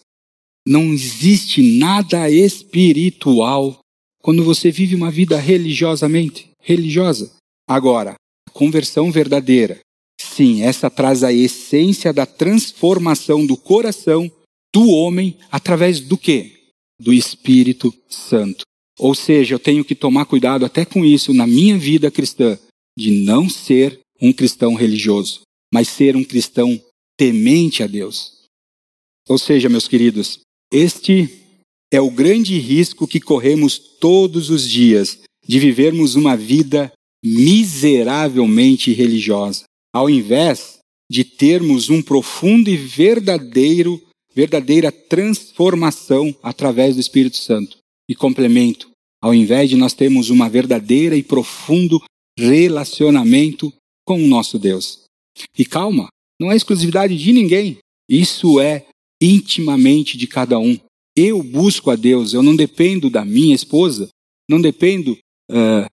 [0.67, 3.79] Não existe nada espiritual
[4.21, 7.31] quando você vive uma vida religiosamente, religiosa.
[7.67, 8.15] Agora,
[8.51, 9.79] conversão verdadeira,
[10.19, 14.29] sim, essa traz a essência da transformação do coração
[14.73, 16.51] do homem através do quê?
[16.99, 18.63] Do Espírito Santo.
[18.99, 22.57] Ou seja, eu tenho que tomar cuidado até com isso na minha vida cristã,
[22.97, 26.81] de não ser um cristão religioso, mas ser um cristão
[27.17, 28.43] temente a Deus.
[29.27, 30.39] Ou seja, meus queridos,
[30.71, 31.29] este
[31.91, 36.91] é o grande risco que corremos todos os dias de vivermos uma vida
[37.23, 40.77] miseravelmente religiosa, ao invés
[41.09, 44.01] de termos um profundo e verdadeiro,
[44.33, 47.77] verdadeira transformação através do Espírito Santo.
[48.09, 48.89] E complemento,
[49.21, 52.01] ao invés de nós termos uma verdadeira e profundo
[52.37, 53.73] relacionamento
[54.05, 55.03] com o nosso Deus.
[55.57, 56.07] E calma,
[56.39, 57.77] não é exclusividade de ninguém.
[58.09, 58.85] Isso é
[59.21, 60.77] intimamente de cada um.
[61.15, 64.07] Eu busco a Deus, eu não dependo da minha esposa,
[64.49, 65.17] não dependo
[65.51, 65.85] uh,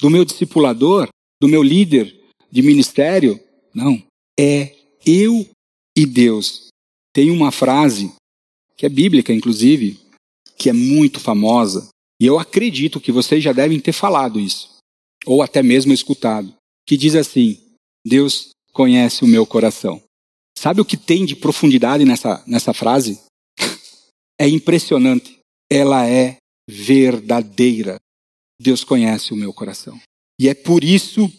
[0.00, 1.08] do meu discipulador,
[1.40, 2.14] do meu líder
[2.50, 3.40] de ministério.
[3.74, 4.02] Não.
[4.38, 4.74] É
[5.06, 5.48] eu
[5.96, 6.68] e Deus.
[7.12, 8.12] Tem uma frase,
[8.76, 9.98] que é bíblica, inclusive,
[10.56, 11.88] que é muito famosa,
[12.20, 14.76] e eu acredito que vocês já devem ter falado isso,
[15.26, 16.54] ou até mesmo escutado,
[16.86, 17.60] que diz assim:
[18.06, 20.02] Deus conhece o meu coração.
[20.58, 23.20] Sabe o que tem de profundidade nessa, nessa frase?
[24.40, 25.38] É impressionante.
[25.70, 28.00] Ela é verdadeira.
[28.60, 30.00] Deus conhece o meu coração.
[30.40, 31.30] E é por isso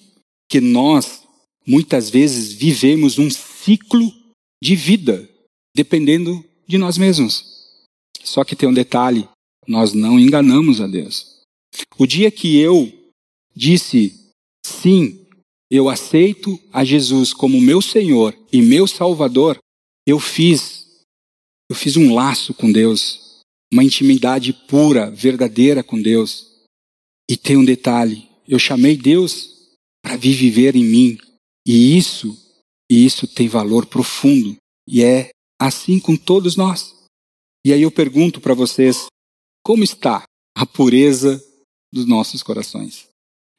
[0.50, 1.24] que nós,
[1.68, 4.10] muitas vezes, vivemos um ciclo
[4.62, 5.28] de vida,
[5.76, 7.54] dependendo de nós mesmos.
[8.24, 9.28] Só que tem um detalhe:
[9.68, 11.42] nós não enganamos a Deus.
[11.98, 12.92] O dia que eu
[13.56, 14.32] disse
[14.66, 15.23] sim
[15.76, 19.58] eu aceito a Jesus como meu Senhor e meu Salvador,
[20.06, 20.84] eu fiz
[21.68, 23.40] eu fiz um laço com Deus,
[23.74, 26.52] uma intimidade pura, verdadeira com Deus.
[27.28, 29.72] E tem um detalhe, eu chamei Deus
[30.04, 31.18] para vir viver em mim,
[31.66, 32.38] e isso,
[32.92, 34.56] e isso tem valor profundo,
[34.88, 36.94] e é assim com todos nós.
[37.66, 39.08] E aí eu pergunto para vocês,
[39.66, 40.24] como está
[40.56, 41.44] a pureza
[41.92, 43.08] dos nossos corações?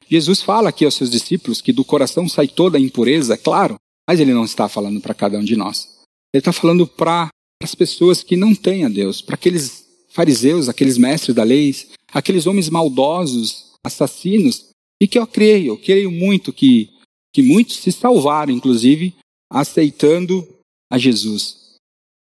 [0.09, 3.75] Jesus fala aqui aos seus discípulos que do coração sai toda a impureza, é claro,
[4.07, 5.99] mas ele não está falando para cada um de nós.
[6.33, 7.29] Ele está falando para
[7.61, 11.75] as pessoas que não têm a Deus, para aqueles fariseus, aqueles mestres da lei,
[12.13, 14.69] aqueles homens maldosos, assassinos,
[15.01, 16.89] e que eu creio, eu creio muito que,
[17.33, 19.13] que muitos se salvaram, inclusive,
[19.51, 20.47] aceitando
[20.91, 21.75] a Jesus.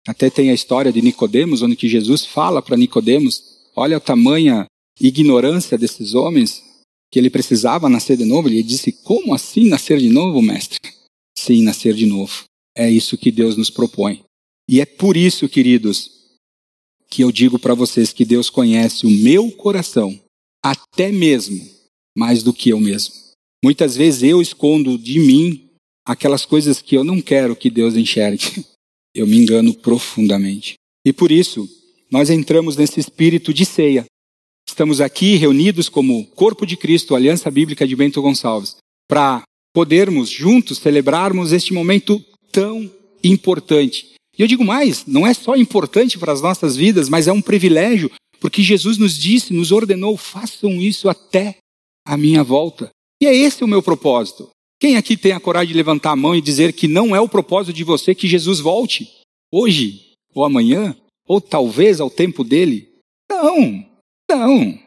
[0.08, 3.44] Até tem a história de Nicodemos, onde que Jesus fala para Nicodemos,
[3.76, 4.66] olha a tamanha
[5.00, 6.64] ignorância desses homens,
[7.12, 10.80] que ele precisava nascer de novo, ele disse: Como assim nascer de novo, mestre?
[11.38, 12.44] Sim, nascer de novo.
[12.76, 14.24] É isso que Deus nos propõe.
[14.70, 16.12] E é por isso, queridos,
[17.10, 20.20] que eu digo para vocês que Deus conhece o meu coração,
[20.64, 21.60] até mesmo
[22.16, 23.14] mais do que eu mesmo.
[23.64, 25.70] Muitas vezes eu escondo de mim
[26.06, 28.66] aquelas coisas que eu não quero que Deus enxergue.
[29.12, 30.76] Eu me engano profundamente.
[31.04, 31.68] E por isso,
[32.12, 34.06] nós entramos nesse espírito de ceia.
[34.68, 39.44] Estamos aqui reunidos como corpo de Cristo, Aliança Bíblica de Bento Gonçalves, para
[39.74, 42.90] podermos juntos celebrarmos este momento tão
[43.24, 44.14] importante.
[44.38, 47.42] E eu digo mais, não é só importante para as nossas vidas, mas é um
[47.42, 51.58] privilégio, porque Jesus nos disse, nos ordenou, façam isso até
[52.06, 52.90] a minha volta.
[53.22, 54.50] E é esse o meu propósito.
[54.80, 57.28] Quem aqui tem a coragem de levantar a mão e dizer que não é o
[57.28, 59.12] propósito de você que Jesus volte?
[59.52, 60.96] Hoje, ou amanhã,
[61.28, 62.88] ou talvez ao tempo dele?
[63.30, 63.86] Não,
[64.30, 64.80] não.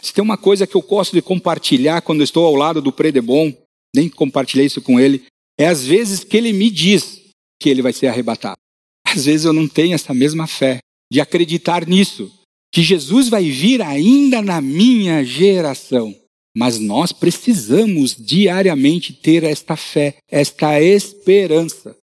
[0.00, 3.52] Se tem uma coisa que eu gosto de compartilhar quando estou ao lado do Predebon,
[3.94, 5.24] nem compartilhei isso com ele,
[5.58, 7.22] é às vezes que ele me diz
[7.60, 8.58] que ele vai ser arrebatado.
[9.06, 10.78] Às vezes eu não tenho essa mesma fé
[11.10, 12.30] de acreditar nisso,
[12.72, 16.14] que Jesus vai vir ainda na minha geração.
[16.56, 21.96] Mas nós precisamos diariamente ter esta fé, esta esperança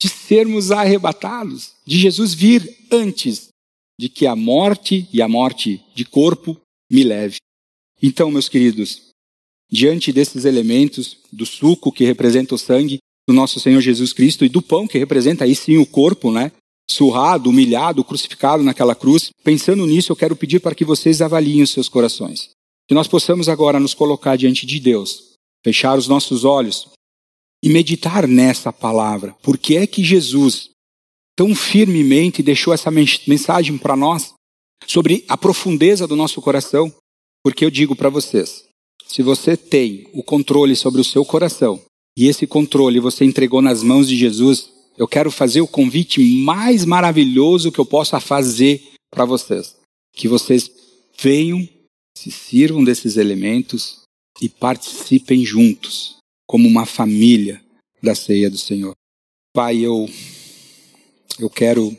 [0.00, 3.45] de sermos arrebatados, de Jesus vir antes
[3.98, 7.36] de que a morte e a morte de corpo me leve.
[8.02, 9.10] Então, meus queridos,
[9.70, 14.48] diante desses elementos, do suco que representa o sangue do nosso Senhor Jesus Cristo e
[14.48, 16.52] do pão que representa aí sim o corpo, né?
[16.88, 19.30] Surrado, humilhado, crucificado naquela cruz.
[19.42, 22.50] Pensando nisso, eu quero pedir para que vocês avaliem os seus corações.
[22.86, 25.32] Que nós possamos agora nos colocar diante de Deus,
[25.64, 26.88] fechar os nossos olhos
[27.64, 29.34] e meditar nessa palavra.
[29.42, 30.70] Por que é que Jesus
[31.36, 34.32] tão firmemente deixou essa mensagem para nós
[34.86, 36.92] sobre a profundeza do nosso coração?
[37.44, 38.64] Porque eu digo para vocês,
[39.06, 41.80] se você tem o controle sobre o seu coração
[42.16, 46.84] e esse controle você entregou nas mãos de Jesus, eu quero fazer o convite mais
[46.84, 49.76] maravilhoso que eu possa fazer para vocês.
[50.14, 50.70] Que vocês
[51.18, 51.68] venham,
[52.16, 54.00] se sirvam desses elementos
[54.40, 56.16] e participem juntos,
[56.46, 57.62] como uma família
[58.02, 58.94] da ceia do Senhor.
[59.52, 60.08] Pai, eu,
[61.38, 61.96] eu quero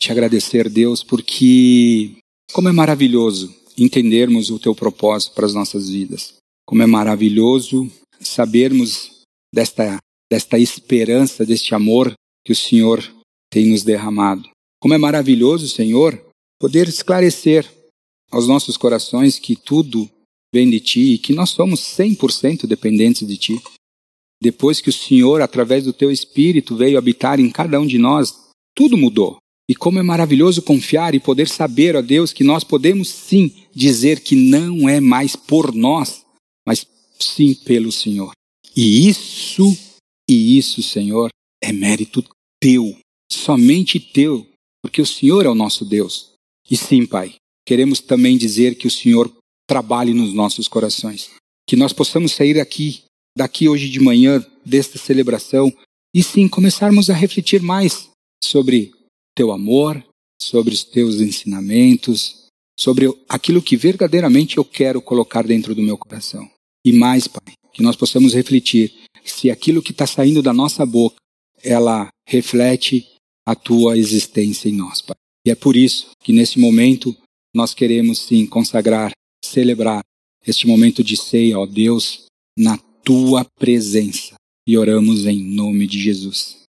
[0.00, 2.16] te agradecer, Deus, porque
[2.52, 6.34] como é maravilhoso entendermos o teu propósito para as nossas vidas.
[6.66, 9.22] Como é maravilhoso sabermos
[9.52, 9.98] desta,
[10.30, 12.12] desta esperança, deste amor
[12.44, 13.02] que o Senhor
[13.50, 14.48] tem nos derramado.
[14.80, 16.20] Como é maravilhoso, Senhor,
[16.60, 17.70] poder esclarecer
[18.30, 20.08] aos nossos corações que tudo
[20.52, 23.62] vem de Ti e que nós somos 100% dependentes de Ti.
[24.40, 28.43] Depois que o Senhor, através do Teu Espírito, veio habitar em cada um de nós,
[28.74, 29.38] tudo mudou.
[29.68, 34.20] E como é maravilhoso confiar e poder saber, ó Deus, que nós podemos sim dizer
[34.20, 36.24] que não é mais por nós,
[36.66, 36.86] mas
[37.18, 38.32] sim pelo Senhor.
[38.76, 39.76] E isso,
[40.28, 41.30] e isso, Senhor,
[41.62, 42.22] é mérito
[42.60, 42.96] teu,
[43.30, 44.46] somente teu,
[44.82, 46.32] porque o Senhor é o nosso Deus.
[46.70, 47.34] E sim, Pai,
[47.66, 49.32] queremos também dizer que o Senhor
[49.66, 51.30] trabalhe nos nossos corações,
[51.66, 53.04] que nós possamos sair aqui,
[53.36, 55.72] daqui hoje de manhã, desta celebração,
[56.14, 58.08] e sim começarmos a refletir mais
[58.44, 58.92] sobre
[59.34, 60.02] teu amor,
[60.40, 62.44] sobre os teus ensinamentos,
[62.78, 66.48] sobre aquilo que verdadeiramente eu quero colocar dentro do meu coração.
[66.84, 68.92] E mais, Pai, que nós possamos refletir
[69.24, 71.16] se aquilo que está saindo da nossa boca,
[71.62, 73.06] ela reflete
[73.46, 75.16] a tua existência em nós, Pai.
[75.46, 77.16] E é por isso que nesse momento
[77.54, 79.12] nós queremos sim consagrar,
[79.44, 80.02] celebrar
[80.46, 82.24] este momento de ceia, ó Deus,
[82.56, 84.34] na tua presença.
[84.66, 86.64] E oramos em nome de Jesus.